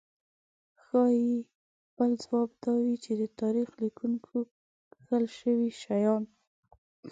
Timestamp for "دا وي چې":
2.63-3.11